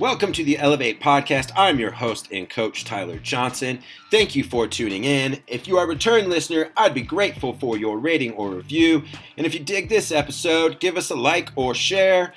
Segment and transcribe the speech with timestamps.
[0.00, 1.52] Welcome to the Elevate Podcast.
[1.54, 3.80] I'm your host and coach, Tyler Johnson.
[4.10, 5.42] Thank you for tuning in.
[5.46, 9.04] If you are a return listener, I'd be grateful for your rating or review.
[9.36, 12.32] And if you dig this episode, give us a like or share.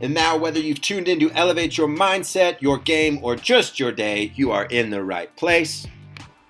[0.00, 3.90] And now, whether you've tuned in to elevate your mindset, your game, or just your
[3.90, 5.88] day, you are in the right place.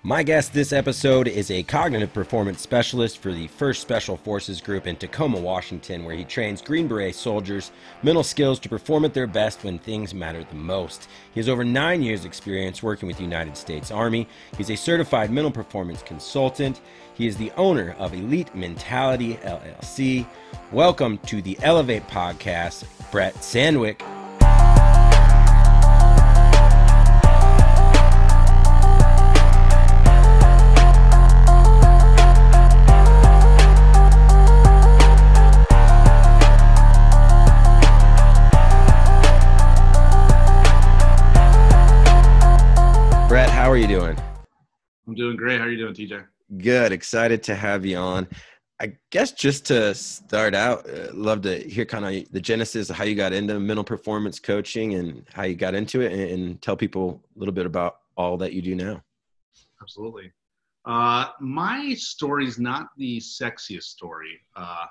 [0.01, 4.87] My guest this episode is a cognitive performance specialist for the 1st Special Forces Group
[4.87, 9.27] in Tacoma, Washington, where he trains Green Beret soldiers mental skills to perform at their
[9.27, 11.09] best when things matter the most.
[11.33, 14.25] He has over nine years' experience working with the United States Army.
[14.57, 16.79] He's a certified mental performance consultant.
[17.13, 20.25] He is the owner of Elite Mentality LLC.
[20.71, 24.01] Welcome to the Elevate Podcast, Brett Sandwick.
[45.93, 46.25] Doing, TJ?
[46.61, 46.91] Good.
[46.91, 48.27] Excited to have you on.
[48.81, 52.95] I guess just to start out, uh, love to hear kind of the genesis of
[52.95, 56.61] how you got into mental performance coaching and how you got into it, and, and
[56.61, 59.03] tell people a little bit about all that you do now.
[59.81, 60.31] Absolutely.
[60.85, 64.39] Uh, my story is not the sexiest story.
[64.55, 64.85] Uh,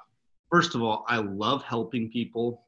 [0.50, 2.64] first of all, I love helping people,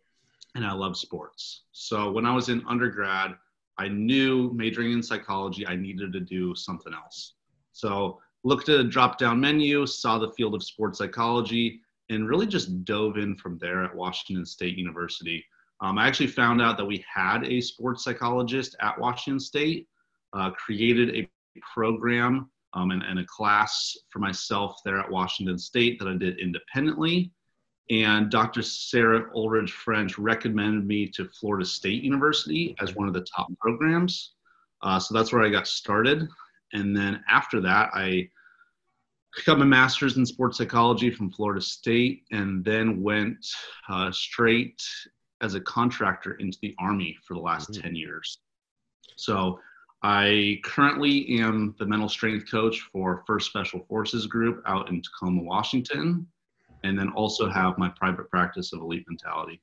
[0.55, 1.64] and I love sports.
[1.73, 3.34] So when I was in undergrad,
[3.78, 7.34] I knew majoring in psychology, I needed to do something else.
[7.73, 12.47] So looked at a drop down menu, saw the field of sports psychology, and really
[12.47, 15.45] just dove in from there at Washington State University.
[15.81, 19.89] Um, I actually found out that we had a sports psychologist at Washington State,
[20.33, 21.29] uh, created a
[21.75, 26.39] program um, and, and, a class for myself there at Washington State that I did
[26.39, 27.33] independently.
[27.91, 28.63] And Dr.
[28.63, 34.35] Sarah Ullrich-French recommended me to Florida State University as one of the top programs.
[34.83, 36.29] Uh, so that's where I got started.
[36.73, 38.29] And then after that, I
[39.47, 43.47] got my master's in sports psychology from Florida State and then went
[43.89, 44.83] uh, straight
[45.41, 47.83] as a contractor into the Army for the last mm-hmm.
[47.83, 48.39] 10 years.
[49.17, 49.59] So
[50.03, 55.42] I currently am the mental strength coach for 1st Special Forces Group out in Tacoma,
[55.42, 56.27] Washington
[56.83, 59.61] and then also have my private practice of elite mentality.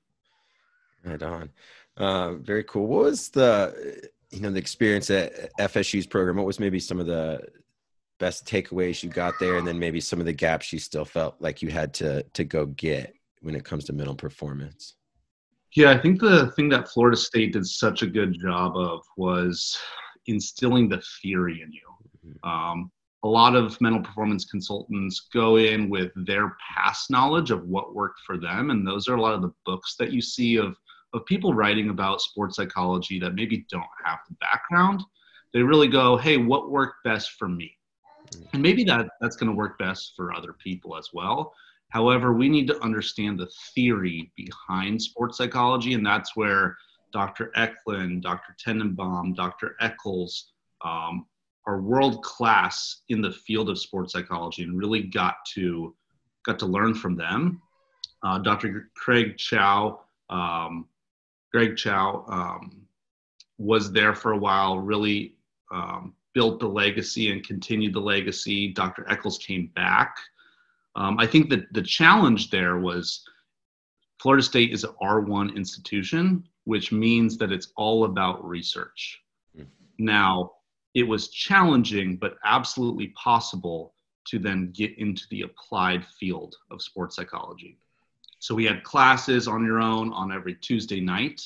[1.03, 1.50] Right on.
[1.96, 2.88] Uh, very cool.
[2.88, 6.38] What was the you know the experience at FSU's program?
[6.38, 7.41] What was maybe some of the
[8.19, 11.35] best takeaways you got there, and then maybe some of the gaps you still felt
[11.39, 14.95] like you had to to go get when it comes to mental performance?
[15.75, 19.77] Yeah, I think the thing that Florida State did such a good job of was
[20.25, 21.81] instilling the theory in you.
[22.25, 22.49] Mm-hmm.
[22.49, 22.91] Um,
[23.23, 28.21] a lot of mental performance consultants go in with their past knowledge of what worked
[28.25, 30.75] for them and those are a lot of the books that you see of
[31.17, 35.03] of people writing about sports psychology that maybe don't have the background
[35.53, 37.72] they really go hey what worked best for me
[38.53, 41.53] and maybe that that's going to work best for other people as well
[41.89, 46.78] however we need to understand the theory behind sports psychology and that's where
[47.11, 50.51] dr eklund dr tenenbaum dr eccles
[50.85, 51.25] um,
[51.67, 55.94] are world class in the field of sports psychology and really got to
[56.47, 57.61] got to learn from them.
[58.23, 58.89] Uh, Dr.
[58.95, 59.99] Craig Chow,
[60.29, 60.88] um,
[61.57, 62.85] Greg Chow um,
[63.57, 65.38] was there for a while, really
[65.72, 68.72] um, built the legacy and continued the legacy.
[68.73, 69.09] Dr.
[69.09, 70.17] Eccles came back.
[70.96, 73.23] Um, I think that the challenge there was
[74.22, 79.19] Florida State is an R1 institution, which means that it's all about research.
[79.57, 79.66] Mm.
[79.97, 80.51] Now,
[80.94, 83.96] it was challenging but absolutely possible
[84.28, 87.79] to then get into the applied field of sports psychology.
[88.39, 91.41] So we had classes on your own on every Tuesday night.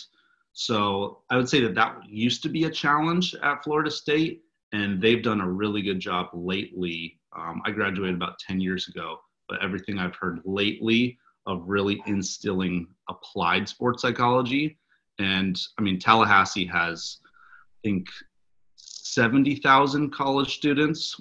[0.53, 4.43] So I would say that that used to be a challenge at Florida State,
[4.73, 7.19] and they've done a really good job lately.
[7.35, 12.87] Um, I graduated about 10 years ago, but everything I've heard lately of really instilling
[13.09, 14.77] applied sports psychology.
[15.19, 18.07] And I mean, Tallahassee has, I think,
[18.75, 21.19] 70,000 college students.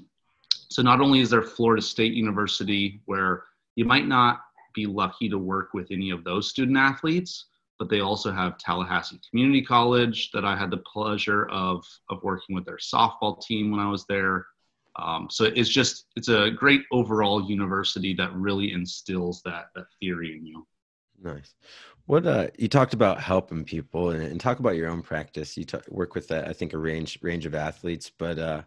[0.69, 3.45] So not only is there Florida State University, where
[3.77, 4.41] you might not
[4.73, 7.47] be lucky to work with any of those student athletes,
[7.79, 12.55] but they also have Tallahassee Community College that I had the pleasure of, of working
[12.55, 14.47] with their softball team when I was there.
[14.97, 20.37] Um, so it's just, it's a great overall university that really instills that, that theory
[20.37, 20.67] in you.
[21.23, 21.55] Nice.
[22.07, 25.57] What uh, you talked about helping people and, and talk about your own practice.
[25.57, 28.11] You work with, uh, I think, a range range of athletes.
[28.11, 28.63] But uh,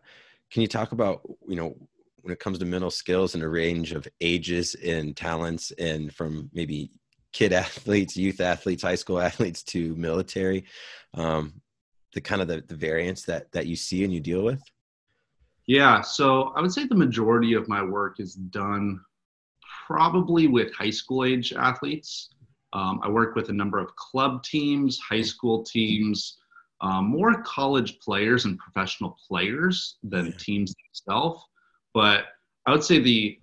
[0.49, 1.75] can you talk about you know
[2.23, 6.49] when it comes to mental skills and a range of ages and talents, and from
[6.53, 6.89] maybe
[7.33, 10.65] kid athletes, youth athletes, high school athletes to military?
[11.13, 11.61] Um,
[12.13, 14.61] the kind of the, the variance that that you see and you deal with?
[15.67, 18.99] Yeah, so I would say the majority of my work is done
[19.87, 22.29] probably with high school age athletes.
[22.73, 26.37] Um, I work with a number of club teams, high school teams,
[26.81, 30.31] um, more college players and professional players than yeah.
[30.37, 30.73] teams
[31.07, 31.43] themselves.
[31.93, 32.25] But
[32.65, 33.39] I would say the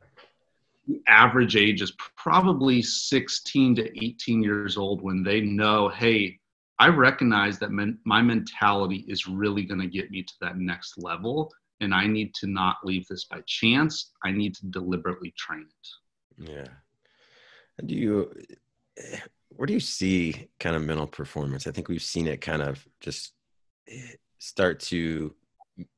[1.06, 6.38] average age is probably 16 to 18 years old when they know, hey,
[6.78, 10.96] I recognize that men- my mentality is really going to get me to that next
[10.98, 14.12] level, and I need to not leave this by chance.
[14.24, 16.50] I need to deliberately train it.
[16.50, 16.68] Yeah.
[17.78, 18.34] And do you,
[19.50, 21.66] where do you see kind of mental performance?
[21.66, 23.34] I think we've seen it kind of just
[24.38, 25.34] start to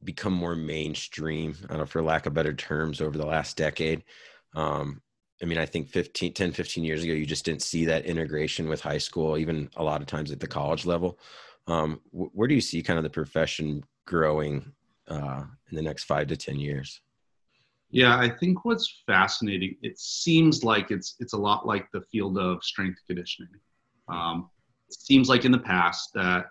[0.05, 4.05] become more mainstream, know, for lack of better terms, over the last decade.
[4.55, 5.00] Um,
[5.43, 8.69] I mean, I think 15, 10, 15 years ago, you just didn't see that integration
[8.69, 11.19] with high school, even a lot of times at the college level.
[11.67, 14.73] Um, wh- where do you see kind of the profession growing
[15.08, 17.00] uh, in the next five to 10 years?
[17.90, 22.38] Yeah, I think what's fascinating, it seems like it's it's a lot like the field
[22.38, 23.50] of strength conditioning.
[24.08, 24.49] Um,
[24.88, 26.46] it seems like in the past that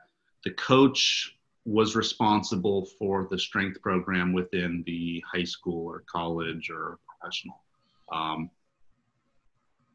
[0.46, 1.36] the coach
[1.66, 7.62] was responsible for the strength program within the high school or college or professional.
[8.12, 8.50] Um,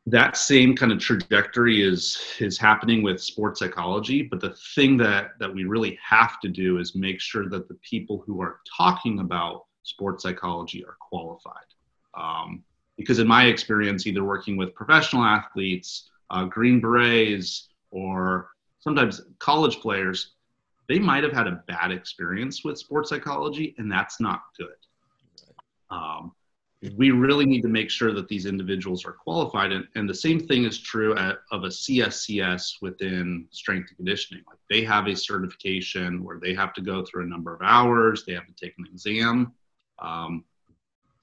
[0.06, 5.30] that same kind of trajectory is is happening with sports psychology but the thing that
[5.40, 9.18] that we really have to do is make sure that the people who are talking
[9.18, 11.54] about sports psychology are qualified
[12.16, 12.62] um,
[12.96, 19.80] because in my experience either working with professional athletes uh, green berets or sometimes college
[19.80, 20.35] players
[20.88, 24.76] they might have had a bad experience with sports psychology and that's not good
[25.90, 26.32] um,
[26.96, 29.72] we really need to make sure that these individuals are qualified.
[29.72, 34.44] And, and the same thing is true at, of a CSCS within strength and conditioning.
[34.46, 38.24] Like they have a certification where they have to go through a number of hours,
[38.24, 39.52] they have to take an exam.
[39.98, 40.44] Um,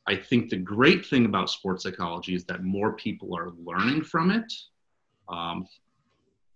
[0.07, 4.31] I think the great thing about sports psychology is that more people are learning from
[4.31, 4.51] it.
[5.29, 5.67] Um,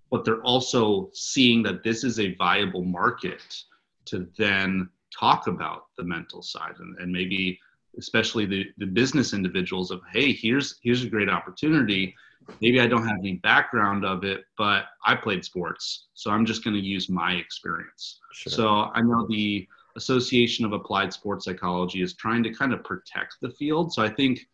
[0.10, 3.64] but they're also seeing that this is a viable market
[4.06, 7.60] to then talk about the mental side and, and maybe
[7.98, 12.14] especially the, the business individuals of hey here's here's a great opportunity.
[12.62, 16.64] Maybe i don't have any background of it but i played sports so i'm just
[16.64, 18.20] going to use my experience.
[18.32, 18.54] Sure.
[18.54, 19.68] so i know the
[19.98, 24.08] association of applied sports psychology is trying to kind of protect the field so i
[24.08, 24.48] think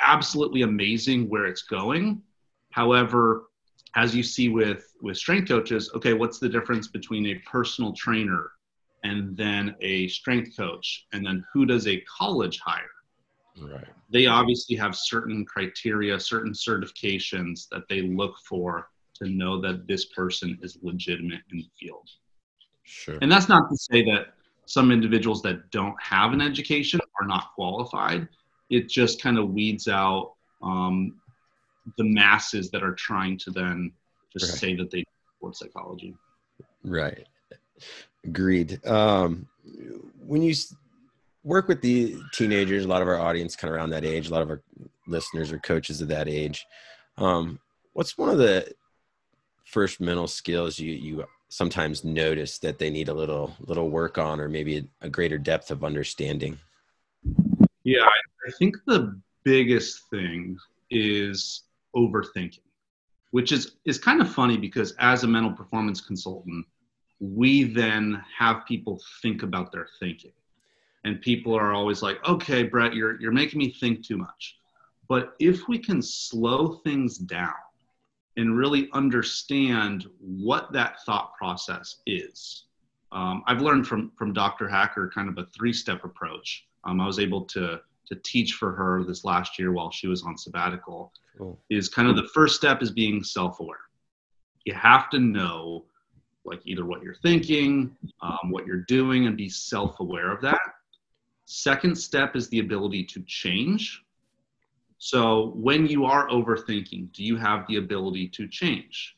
[0.00, 2.22] absolutely amazing where it's going.
[2.70, 3.44] However
[3.96, 8.50] as you see with with strength coaches okay what's the difference between a personal trainer
[9.06, 12.82] and then a strength coach, and then who does a college hire?
[13.60, 13.86] Right.
[14.10, 20.06] They obviously have certain criteria, certain certifications that they look for to know that this
[20.06, 22.08] person is legitimate in the field.
[22.82, 23.18] Sure.
[23.22, 24.34] And that's not to say that
[24.66, 28.28] some individuals that don't have an education are not qualified.
[28.68, 31.14] It just kind of weeds out um,
[31.96, 33.92] the masses that are trying to then
[34.32, 34.60] just right.
[34.60, 35.04] say that they
[35.34, 36.14] support psychology.
[36.84, 37.26] Right.
[38.24, 38.84] Agreed.
[38.86, 39.46] Um,
[40.24, 40.54] when you
[41.44, 44.32] work with the teenagers, a lot of our audience kind of around that age, a
[44.32, 44.62] lot of our
[45.06, 46.66] listeners are coaches of that age.
[47.18, 47.60] Um,
[47.92, 48.72] what's one of the
[49.64, 54.40] first mental skills you you sometimes notice that they need a little little work on,
[54.40, 56.58] or maybe a, a greater depth of understanding?
[57.84, 60.58] Yeah, I, I think the biggest thing
[60.90, 61.62] is
[61.96, 62.60] overthinking,
[63.30, 66.66] which is is kind of funny because as a mental performance consultant
[67.20, 70.32] we then have people think about their thinking.
[71.04, 74.56] And people are always like, okay, Brett, you're, you're making me think too much.
[75.08, 77.54] But if we can slow things down
[78.36, 82.64] and really understand what that thought process is,
[83.12, 84.68] um, I've learned from, from Dr.
[84.68, 86.66] Hacker kind of a three step approach.
[86.84, 90.22] Um, I was able to, to teach for her this last year while she was
[90.22, 91.12] on sabbatical.
[91.36, 91.58] Cool.
[91.70, 93.78] Is kind of the first step is being self aware.
[94.64, 95.84] You have to know
[96.44, 100.60] like either what you're thinking, um, what you're doing, and be self aware of that.
[101.44, 104.02] Second step is the ability to change.
[104.98, 109.16] So when you are overthinking, do you have the ability to change?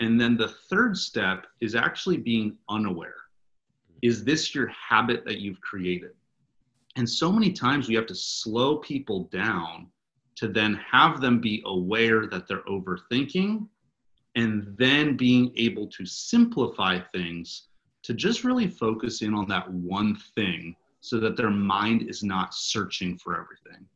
[0.00, 3.14] And then the third step is actually being unaware.
[4.02, 6.12] Is this your habit that you've created?
[6.96, 9.88] And so many times we have to slow people down
[10.36, 13.68] to then have them be aware that they're overthinking
[14.36, 17.68] and then being able to simplify things
[18.02, 22.54] to just really focus in on that one thing so that their mind is not
[22.54, 23.86] searching for everything.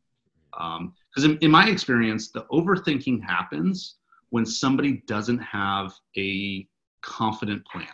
[0.51, 3.95] Because um, in, in my experience, the overthinking happens
[4.29, 6.67] when somebody doesn't have a
[7.01, 7.87] confident plan.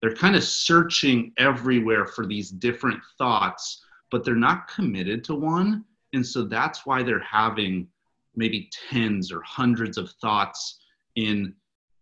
[0.00, 3.83] they're kind of searching everywhere for these different thoughts,
[4.14, 5.84] but they're not committed to one.
[6.12, 7.88] And so that's why they're having
[8.36, 10.78] maybe tens or hundreds of thoughts
[11.16, 11.52] in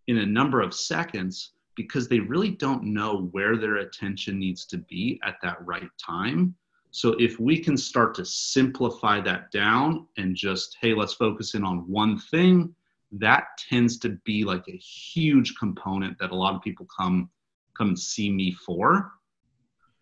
[0.09, 4.77] in a number of seconds because they really don't know where their attention needs to
[4.77, 6.55] be at that right time.
[6.91, 11.65] So if we can start to simplify that down and just hey, let's focus in
[11.65, 12.75] on one thing,
[13.13, 17.31] that tends to be like a huge component that a lot of people come
[17.75, 19.13] come and see me for.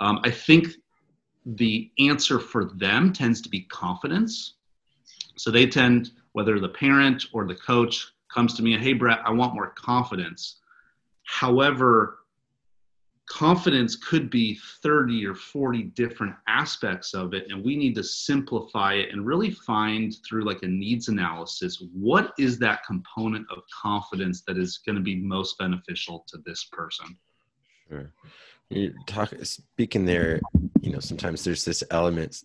[0.00, 0.66] Um, I think
[1.46, 4.54] the answer for them tends to be confidence.
[5.36, 9.30] So they tend, whether the parent or the coach comes to me, hey, Brett, I
[9.30, 10.56] want more confidence.
[11.24, 12.18] However,
[13.30, 18.94] confidence could be 30 or 40 different aspects of it and we need to simplify
[18.94, 24.42] it and really find through like a needs analysis what is that component of confidence
[24.48, 27.16] that is going to be most beneficial to this person
[27.88, 28.12] Sure.
[28.70, 30.40] You talk speaking there,
[30.80, 32.42] you know, sometimes there's this element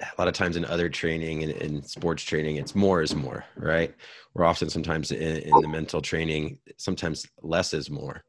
[0.00, 3.44] a lot of times in other training and in sports training, it's more is more,
[3.56, 3.94] right?
[4.34, 8.22] We're often sometimes in, in the mental training, sometimes less is more.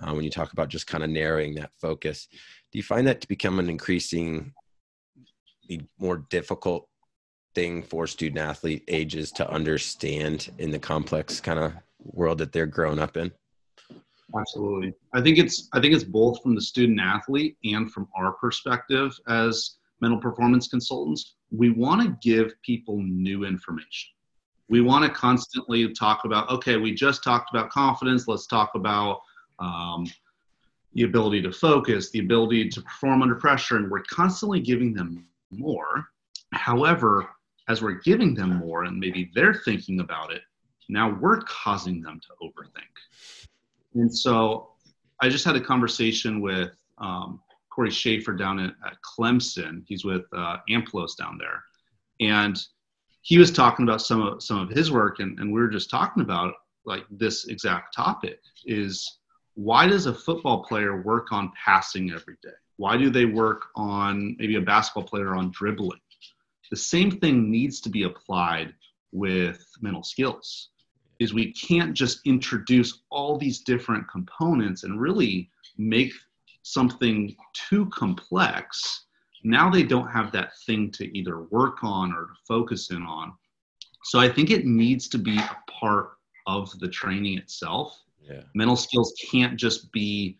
[0.00, 2.28] Uh, when you talk about just kind of narrowing that focus,
[2.70, 4.52] do you find that to become an increasing,
[5.98, 6.88] more difficult
[7.54, 12.66] thing for student athlete ages to understand in the complex kind of world that they're
[12.66, 13.32] grown up in?
[14.36, 14.92] Absolutely.
[15.14, 19.18] I think it's I think it's both from the student athlete and from our perspective
[19.28, 21.36] as mental performance consultants.
[21.50, 24.10] We want to give people new information.
[24.68, 28.28] We want to constantly talk about okay, we just talked about confidence.
[28.28, 29.20] Let's talk about
[29.58, 30.06] um,
[30.92, 35.26] the ability to focus, the ability to perform under pressure, and we're constantly giving them
[35.50, 36.08] more.
[36.52, 37.28] However,
[37.68, 40.42] as we're giving them more and maybe they're thinking about it,
[40.88, 42.88] now we're causing them to overthink.
[43.98, 44.70] And so
[45.20, 49.82] I just had a conversation with um, Corey Schaefer down at, at Clemson.
[49.86, 51.64] He's with uh, Amplos down there.
[52.20, 52.56] And
[53.22, 55.90] he was talking about some of some of his work and, and we were just
[55.90, 56.54] talking about
[56.86, 59.18] like this exact topic is
[59.54, 62.56] why does a football player work on passing every day?
[62.76, 66.00] Why do they work on maybe a basketball player on dribbling?
[66.70, 68.72] The same thing needs to be applied
[69.10, 70.68] with mental skills
[71.18, 76.12] is we can't just introduce all these different components and really make
[76.62, 79.06] something too complex.
[79.44, 83.32] Now they don't have that thing to either work on or to focus in on.
[84.04, 86.12] So i think it needs to be a part
[86.46, 88.00] of the training itself.
[88.22, 88.42] Yeah.
[88.54, 90.36] mental skills can't just be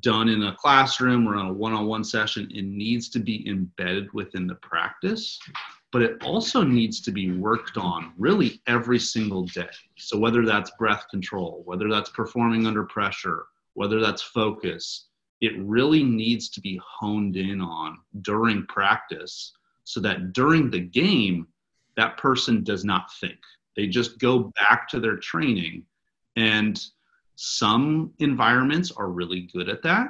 [0.00, 2.50] done in a classroom or on a one-on-one session.
[2.54, 5.38] It needs to be embedded within the practice
[5.92, 9.68] but it also needs to be worked on really every single day.
[9.96, 15.06] So, whether that's breath control, whether that's performing under pressure, whether that's focus,
[15.40, 19.52] it really needs to be honed in on during practice
[19.84, 21.46] so that during the game,
[21.96, 23.38] that person does not think.
[23.76, 25.84] They just go back to their training.
[26.36, 26.80] And
[27.36, 30.08] some environments are really good at that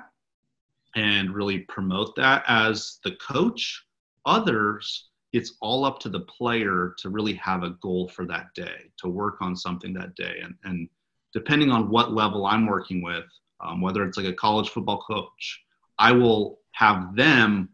[0.97, 3.85] and really promote that as the coach.
[4.27, 8.91] Others, it's all up to the player to really have a goal for that day,
[8.99, 10.41] to work on something that day.
[10.43, 10.89] And, and
[11.33, 13.27] depending on what level I'm working with,
[13.61, 15.63] um, whether it's like a college football coach,
[15.99, 17.69] I will have them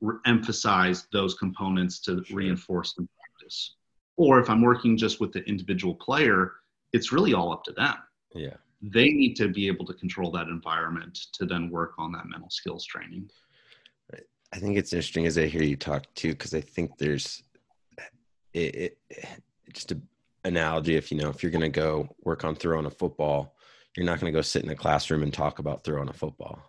[0.00, 3.74] re- emphasize those components to reinforce the practice.
[4.16, 6.52] Or if I'm working just with the individual player,
[6.92, 7.96] it's really all up to them.
[8.34, 8.54] Yeah.
[8.82, 12.50] They need to be able to control that environment to then work on that mental
[12.50, 13.30] skills training.
[14.52, 17.42] I think it's interesting as I hear you talk too, because I think there's
[18.54, 20.02] it, it just an
[20.44, 20.96] analogy.
[20.96, 23.54] If you know, if you're going to go work on throwing a football,
[23.96, 26.60] you're not going to go sit in a classroom and talk about throwing a football,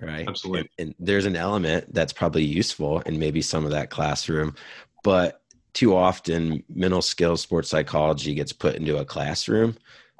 [0.00, 0.28] right?
[0.28, 0.70] Absolutely.
[0.78, 4.54] And, and there's an element that's probably useful in maybe some of that classroom,
[5.02, 9.76] but too often mental skills sports psychology gets put into a classroom,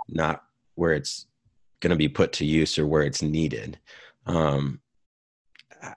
[0.08, 1.26] not where it's
[1.80, 3.78] going to be put to use or where it's needed.
[4.26, 4.80] Um,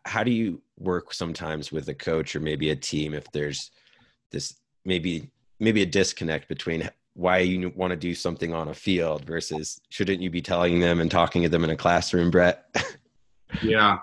[0.06, 3.72] how do you work sometimes with a coach or maybe a team if there's
[4.32, 9.24] this maybe maybe a disconnect between why you want to do something on a field
[9.26, 12.66] versus shouldn't you be telling them and talking to them in a classroom brett?
[13.62, 14.00] Yeah.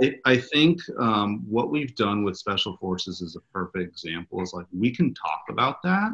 [0.00, 4.52] I, I think um, what we've done with special forces is a perfect example is
[4.52, 6.10] like we can talk about that.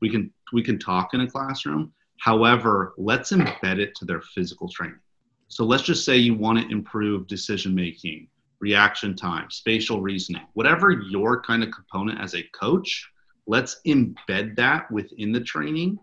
[0.00, 1.94] We can we can talk in a classroom.
[2.20, 5.00] However let's embed it to their physical training.
[5.48, 8.28] So let's just say you want to improve decision making
[8.60, 13.08] reaction time, spatial reasoning, whatever your kind of component as a coach,
[13.46, 15.98] let's embed that within the training.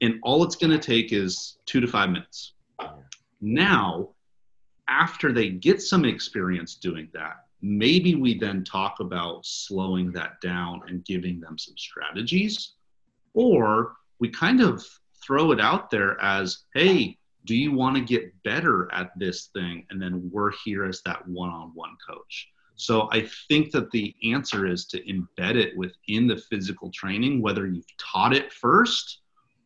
[0.00, 2.54] And all it's going to take is two to five minutes.
[3.40, 4.10] Now,
[4.88, 10.82] after they get some experience doing that, maybe we then talk about slowing that down
[10.86, 12.74] and giving them some strategies.
[13.34, 14.84] Or we kind of
[15.22, 17.17] throw it out there as, hey,
[17.48, 19.86] do you want to get better at this thing?
[19.88, 22.46] And then we're here as that one on one coach.
[22.76, 27.66] So I think that the answer is to embed it within the physical training, whether
[27.66, 29.22] you've taught it first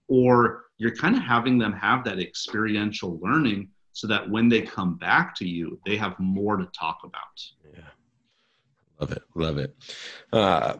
[0.07, 4.97] or you're kind of having them have that experiential learning so that when they come
[4.97, 7.21] back to you, they have more to talk about.
[7.75, 7.81] Yeah.
[9.01, 9.23] Love it.
[9.35, 9.75] Love it.
[10.33, 10.77] Uh,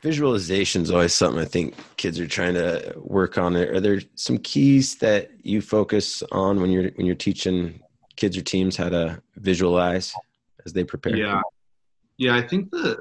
[0.00, 3.56] visualization is always something I think kids are trying to work on.
[3.56, 7.80] Are there some keys that you focus on when you're when you're teaching
[8.16, 10.12] kids or teams how to visualize
[10.66, 11.16] as they prepare?
[11.16, 11.40] Yeah,
[12.18, 12.34] yeah.
[12.34, 12.98] I think that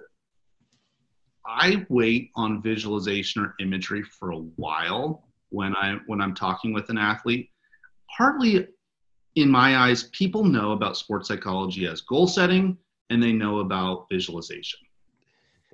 [1.45, 6.89] I wait on visualization or imagery for a while when I when I'm talking with
[6.89, 7.49] an athlete.
[8.15, 8.67] Partly,
[9.35, 12.77] in my eyes, people know about sports psychology as goal setting,
[13.09, 14.79] and they know about visualization.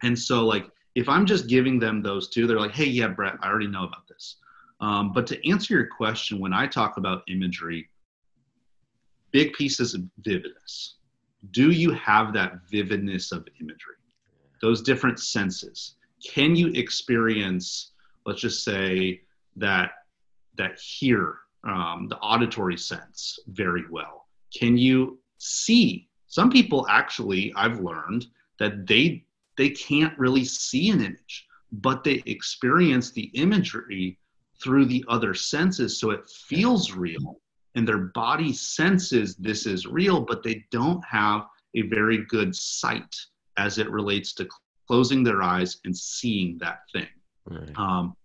[0.03, 3.35] And so, like, if I'm just giving them those two, they're like, hey, yeah, Brett,
[3.41, 4.37] I already know about this.
[4.79, 7.89] Um, but to answer your question, when I talk about imagery,
[9.31, 10.95] big pieces of vividness.
[11.51, 13.95] Do you have that vividness of imagery?
[14.61, 15.95] Those different senses.
[16.25, 17.91] Can you experience,
[18.25, 19.21] let's just say,
[19.57, 19.91] that
[20.57, 24.27] that hear, um, the auditory sense very well?
[24.57, 26.07] Can you see?
[26.27, 28.27] Some people actually, I've learned
[28.59, 29.25] that they
[29.57, 34.17] they can't really see an image, but they experience the imagery
[34.61, 35.99] through the other senses.
[35.99, 37.39] So it feels real
[37.75, 41.45] and their body senses this is real, but they don't have
[41.75, 43.13] a very good sight
[43.57, 44.47] as it relates to
[44.87, 47.07] closing their eyes and seeing that thing.
[47.45, 47.77] Right.
[47.77, 48.15] Um,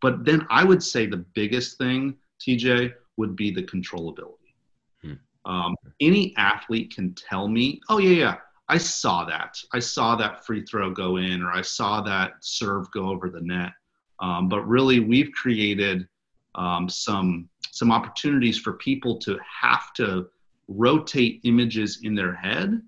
[0.00, 4.54] but then I would say the biggest thing, TJ, would be the controllability.
[5.02, 5.12] Hmm.
[5.44, 8.36] Um, any athlete can tell me, oh, yeah, yeah,
[8.72, 9.58] I saw that.
[9.74, 13.42] I saw that free throw go in, or I saw that serve go over the
[13.42, 13.72] net.
[14.18, 16.08] Um, but really, we've created
[16.54, 20.26] um, some some opportunities for people to have to
[20.68, 22.80] rotate images in their head,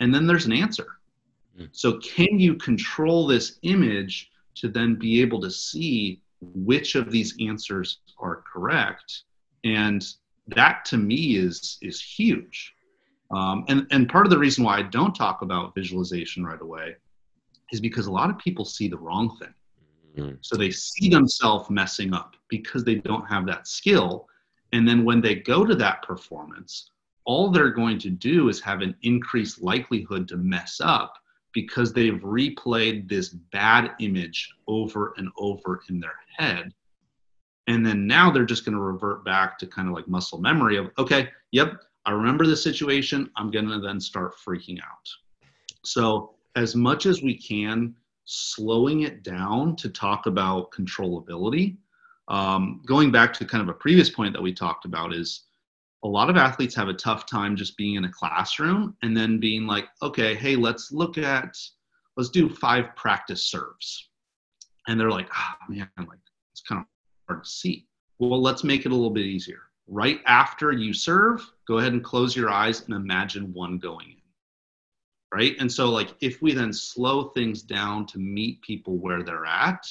[0.00, 0.88] and then there's an answer.
[1.58, 1.70] Mm.
[1.72, 7.34] So, can you control this image to then be able to see which of these
[7.40, 9.22] answers are correct?
[9.64, 10.06] And
[10.48, 12.74] that to me is is huge
[13.30, 16.96] um, and, and part of the reason why I don't talk about visualization right away
[17.72, 19.54] is because a lot of people see the wrong thing.
[20.16, 20.36] Mm-hmm.
[20.40, 24.26] So they see themselves messing up because they don't have that skill.
[24.72, 26.90] And then when they go to that performance,
[27.24, 31.14] all they're going to do is have an increased likelihood to mess up
[31.52, 36.72] because they've replayed this bad image over and over in their head.
[37.66, 40.76] And then now they're just going to revert back to kind of like muscle memory
[40.76, 45.08] of, okay, yep, I remember the situation, I'm going to then start freaking out.
[45.84, 51.76] So, as much as we can, slowing it down to talk about controllability.
[52.28, 55.44] Um, going back to kind of a previous point that we talked about is
[56.04, 59.40] a lot of athletes have a tough time just being in a classroom and then
[59.40, 61.56] being like, okay, hey, let's look at,
[62.16, 64.10] let's do five practice serves.
[64.86, 66.18] And they're like, ah, man, like
[66.52, 66.86] it's kind of
[67.28, 67.86] hard to see.
[68.18, 72.02] Well, let's make it a little bit easier right after you serve, go ahead and
[72.02, 74.16] close your eyes and imagine one going in.
[75.32, 75.56] Right.
[75.60, 79.86] And so, like, if we then slow things down to meet people where they're at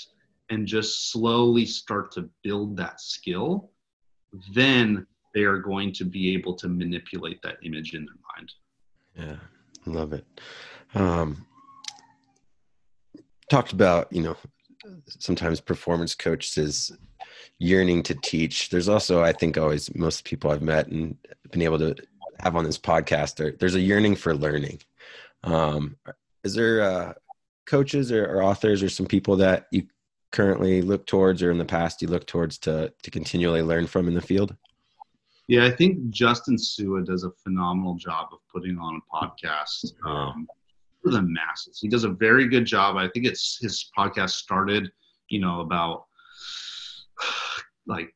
[0.50, 3.72] and just slowly start to build that skill,
[4.54, 8.52] then they are going to be able to manipulate that image in their mind.
[9.16, 10.26] Yeah, love it.
[10.94, 11.46] Um,
[13.50, 14.36] talked about, you know,
[15.08, 16.92] sometimes performance coaches
[17.60, 18.69] yearning to teach.
[18.69, 21.17] There's also, I think, always most people I've met and
[21.52, 21.95] been able to
[22.39, 24.80] have on this podcast, there, there's a yearning for learning.
[25.43, 25.97] Um,
[26.43, 27.13] is there uh,
[27.65, 29.88] coaches or, or, authors or some people that you
[30.32, 34.08] currently look towards or in the past you look towards to, to continually learn from
[34.08, 34.56] in the field?
[35.47, 40.47] Yeah, I think Justin Su'a does a phenomenal job of putting on a podcast um,
[41.02, 41.80] for the masses.
[41.82, 42.97] He does a very good job.
[42.97, 44.91] I think it's his podcast started,
[45.30, 46.06] you know, about
[47.88, 48.14] like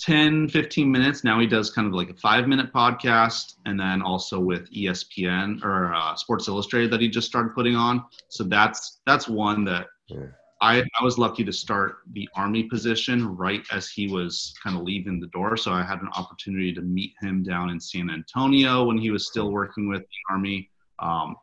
[0.00, 1.24] 10 15 minutes.
[1.24, 5.62] Now he does kind of like a five minute podcast and then also with espn
[5.62, 8.04] or uh, sports illustrated that he just started putting on.
[8.28, 10.26] So that's that's one that yeah.
[10.62, 14.82] I, I was lucky to start the army position right as he was kind of
[14.82, 15.56] leaving the door.
[15.56, 19.26] So i had an opportunity to meet him down in san antonio when he was
[19.26, 20.70] still working with the army.
[20.98, 21.36] Um,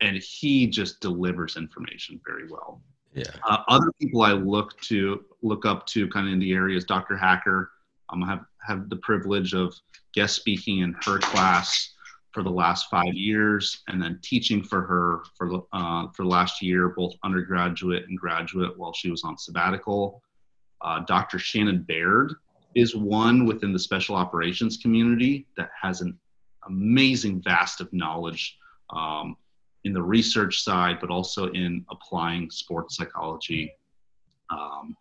[0.00, 2.80] and he just delivers information very well
[3.14, 3.24] yeah.
[3.48, 6.84] Uh, other people I look to look up to kind of in the area is
[6.84, 7.16] Dr.
[7.16, 7.70] Hacker,
[8.10, 9.74] Um, I have had the privilege of
[10.14, 11.94] guest speaking in her class
[12.32, 16.90] for the last five years, and then teaching for her for uh, for last year,
[16.90, 20.22] both undergraduate and graduate, while she was on sabbatical.
[20.80, 21.38] Uh, Dr.
[21.38, 22.34] Shannon Baird
[22.74, 26.16] is one within the special operations community that has an
[26.66, 28.56] amazing vast of knowledge
[28.90, 29.36] um,
[29.84, 33.72] in the research side, but also in applying sports psychology.
[34.50, 34.96] Um,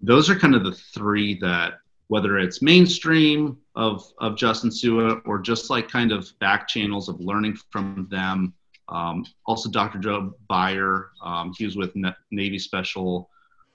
[0.00, 1.74] those are kind of the three that,
[2.08, 7.20] whether it's mainstream of, of Justin Su'a or just like kind of back channels of
[7.20, 8.54] learning from them.
[8.88, 9.98] Um, also, Dr.
[9.98, 11.92] Joe Beyer, um, he was with
[12.30, 13.28] Navy Special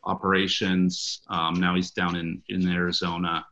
[0.05, 1.21] Operations.
[1.27, 3.45] Um, now he's down in, in Arizona.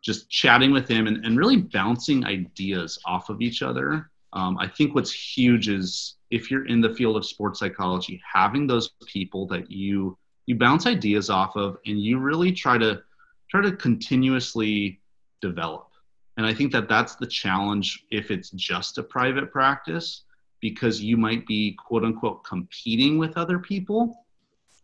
[0.00, 4.10] Just chatting with him and, and really bouncing ideas off of each other.
[4.32, 8.66] Um, I think what's huge is if you're in the field of sports psychology, having
[8.66, 10.16] those people that you
[10.46, 13.02] you bounce ideas off of and you really try to
[13.48, 15.00] try to continuously
[15.40, 15.88] develop.
[16.36, 20.22] And I think that that's the challenge if it's just a private practice
[20.60, 24.24] because you might be quote unquote competing with other people.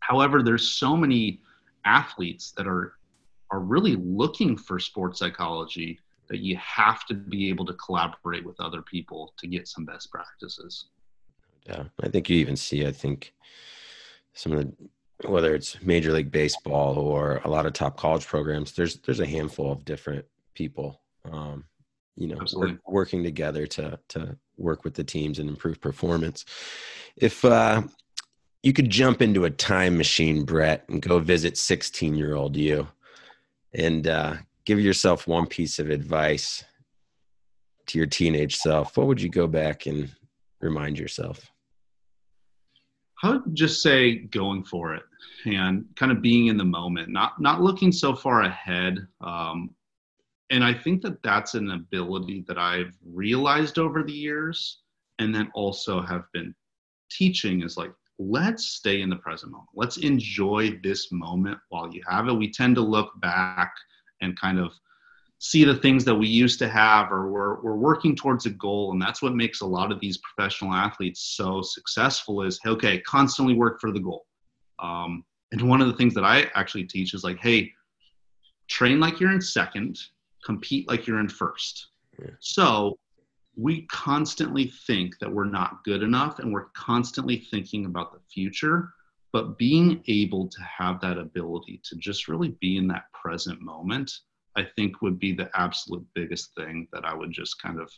[0.00, 1.40] However, there's so many
[1.84, 2.94] athletes that are
[3.50, 8.60] are really looking for sports psychology that you have to be able to collaborate with
[8.60, 10.86] other people to get some best practices.
[11.66, 12.86] Yeah, I think you even see.
[12.86, 13.34] I think
[14.34, 14.72] some of the
[15.26, 19.26] whether it's Major League Baseball or a lot of top college programs, there's there's a
[19.26, 21.64] handful of different people, um,
[22.16, 26.44] you know, work, working together to to work with the teams and improve performance.
[27.16, 27.82] If uh,
[28.62, 32.86] you could jump into a time machine, Brett, and go visit 16 year old you,
[33.74, 34.36] and uh,
[34.68, 36.62] give yourself one piece of advice
[37.87, 40.11] to your teenage self, what would you go back and
[40.61, 41.50] remind yourself?
[43.22, 45.04] I would just say going for it
[45.46, 48.98] and kind of being in the moment, not not looking so far ahead.
[49.22, 49.70] Um,
[50.50, 54.81] and I think that that's an ability that I've realized over the years,
[55.18, 56.54] and then also have been
[57.11, 59.70] teaching is like let's stay in the present moment.
[59.74, 62.35] Let's enjoy this moment while you have it.
[62.35, 63.72] We tend to look back
[64.20, 64.72] and kind of
[65.38, 68.92] see the things that we used to have or we're, we're working towards a goal.
[68.92, 73.54] And that's what makes a lot of these professional athletes so successful is okay constantly
[73.54, 74.26] work for the goal.
[74.81, 77.70] Um, and one of the things that i actually teach is like hey
[78.68, 79.98] train like you're in second
[80.44, 81.88] compete like you're in first.
[82.18, 82.31] Yeah.
[82.40, 82.98] so
[83.57, 88.92] we constantly think that we're not good enough and we're constantly thinking about the future
[89.33, 94.11] but being able to have that ability to just really be in that present moment
[94.57, 97.90] i think would be the absolute biggest thing that i would just kind of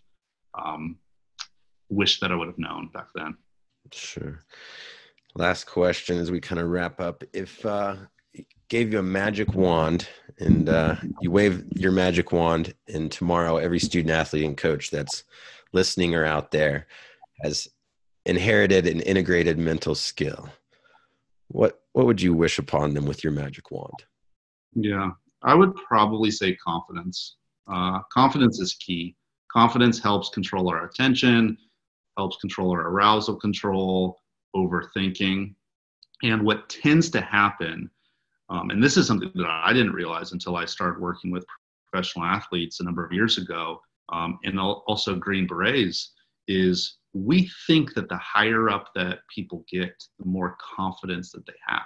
[0.61, 0.98] um,
[1.88, 3.37] wish that i would have known back then.
[3.92, 4.40] Sure.
[5.35, 7.22] Last question as we kind of wrap up.
[7.33, 7.96] If uh
[8.68, 13.80] gave you a magic wand and uh, you wave your magic wand and tomorrow every
[13.80, 15.24] student athlete and coach that's
[15.72, 16.87] listening or out there
[17.42, 17.66] has
[18.26, 20.48] inherited an integrated mental skill
[21.48, 24.04] what what would you wish upon them with your magic wand
[24.74, 25.11] yeah.
[25.42, 27.37] I would probably say confidence.
[27.66, 29.16] Uh, confidence is key.
[29.50, 31.56] Confidence helps control our attention
[32.16, 34.20] helps control our arousal control
[34.54, 35.54] overthinking.
[36.22, 37.90] And what tends to happen
[38.50, 41.46] um, and this is something that i didn't realize until i started working with
[41.90, 43.80] professional athletes a number of years ago
[44.12, 46.12] um, and also green berets
[46.48, 51.54] is we think that the higher up that people get, the more confidence that they
[51.66, 51.83] have.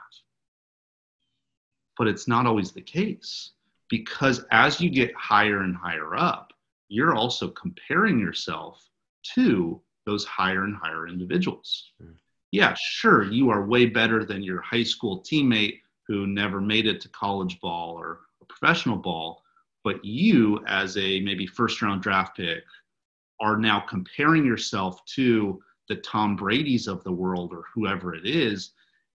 [1.96, 3.52] But it's not always the case
[3.88, 6.52] because as you get higher and higher up,
[6.88, 8.88] you're also comparing yourself
[9.34, 11.92] to those higher and higher individuals.
[12.02, 12.14] Mm.
[12.50, 17.00] Yeah, sure, you are way better than your high school teammate who never made it
[17.00, 19.42] to college ball or a professional ball,
[19.82, 22.62] but you, as a maybe first round draft pick
[23.40, 28.70] are now comparing yourself to the Tom Brady's of the world or whoever it is.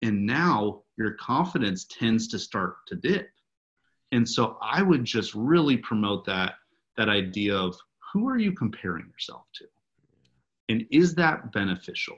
[0.01, 3.29] And now your confidence tends to start to dip.
[4.11, 6.55] And so I would just really promote that
[6.97, 7.75] that idea of
[8.13, 9.65] who are you comparing yourself to?
[10.69, 12.17] And is that beneficial?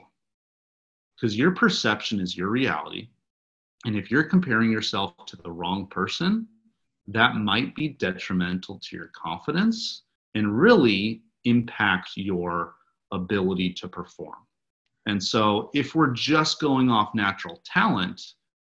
[1.16, 3.08] Because your perception is your reality.
[3.84, 6.46] And if you're comparing yourself to the wrong person,
[7.08, 10.02] that might be detrimental to your confidence
[10.34, 12.74] and really impact your
[13.12, 14.36] ability to perform.
[15.08, 18.20] And so, if we're just going off natural talent,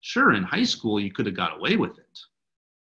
[0.01, 2.19] sure, in high school, you could have got away with it.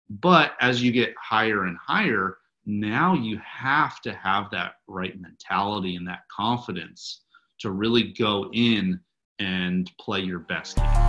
[0.10, 5.97] But as you get higher and higher, now you have to have that right mentality
[5.97, 7.21] and that confidence
[7.60, 8.99] to really go in
[9.39, 11.03] and play your best game.